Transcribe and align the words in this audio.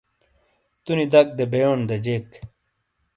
تُو 0.83 0.91
نی 0.97 1.05
دَک 1.13 1.27
دے 1.37 1.45
بئیون 1.51 1.79
دا 1.89 1.95
جیک۔ 2.05 2.29